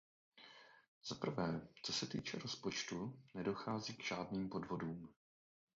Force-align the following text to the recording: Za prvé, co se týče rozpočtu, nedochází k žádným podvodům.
Za 1.07 1.15
prvé, 1.15 1.67
co 1.83 1.93
se 1.93 2.07
týče 2.07 2.39
rozpočtu, 2.39 3.19
nedochází 3.35 3.93
k 3.93 4.03
žádným 4.03 4.49
podvodům. 4.49 5.09